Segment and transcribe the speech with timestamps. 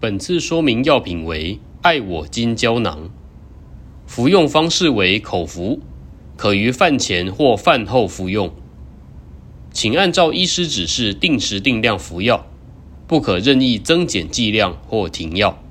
[0.00, 3.10] 本次说明药品为爱我金胶囊，
[4.06, 5.80] 服用方式为口服，
[6.38, 8.50] 可于饭前或饭后服用。
[9.74, 12.46] 请按照医师指示定时定量服药，
[13.06, 15.62] 不可任意增减剂量或停药。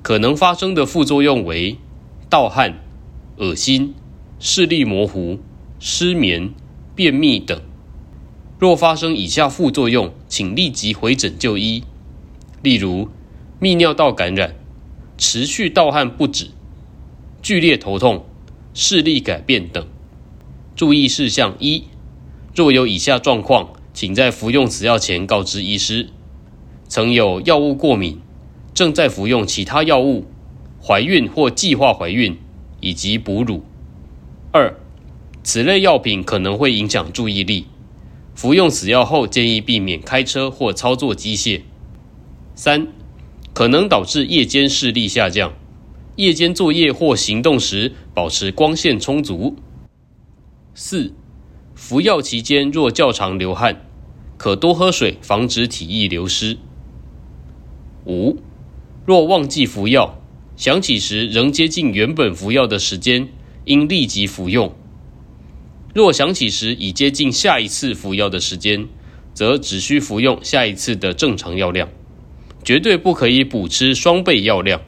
[0.00, 1.76] 可能发生的副作用为
[2.30, 2.84] 盗汗、
[3.38, 3.94] 恶心、
[4.38, 5.40] 视力模糊、
[5.80, 6.54] 失眠、
[6.94, 7.60] 便秘等。
[8.60, 11.82] 若发生以下副作用，请立即回诊就医。
[12.62, 13.08] 例如，
[13.60, 14.56] 泌尿道感染、
[15.16, 16.50] 持续盗汗不止、
[17.42, 18.26] 剧烈头痛、
[18.74, 19.86] 视力改变等。
[20.74, 21.84] 注意事项一。
[22.54, 26.08] 若有以下状况，请在服用此药前告知医师：
[26.88, 28.20] 曾有药物过敏，
[28.72, 30.26] 正在服用其他药物，
[30.80, 32.38] 怀孕或计划怀孕，
[32.80, 33.64] 以及哺乳。
[34.52, 34.76] 二，
[35.42, 37.66] 此类药品可能会影响注意力，
[38.36, 41.62] 服用此药后建议避免开车或操作机械。
[42.54, 42.86] 三，
[43.54, 45.54] 可能导致夜间视力下降，
[46.16, 49.56] 夜间作业或行动时保持光线充足。
[50.74, 51.14] 四。
[51.76, 53.84] 服药期间若较常流汗，
[54.36, 56.56] 可多喝水，防止体液流失。
[58.06, 58.36] 五，
[59.04, 60.20] 若忘记服药，
[60.56, 63.28] 想起时仍接近原本服药的时间，
[63.64, 64.72] 应立即服用。
[65.92, 68.86] 若想起时已接近下一次服药的时间，
[69.34, 71.88] 则只需服用下一次的正常药量，
[72.64, 74.80] 绝对不可以补吃双倍药量。